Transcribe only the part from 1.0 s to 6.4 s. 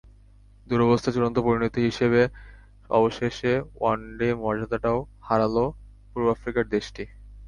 চূড়ান্ত পরিণতি হিসেবে অবশেষে ওয়ানডে মর্যাদাটাও হারাল পূর্ব